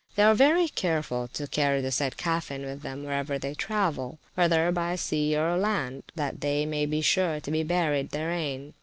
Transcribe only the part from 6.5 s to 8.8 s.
may be sure to be buried therein.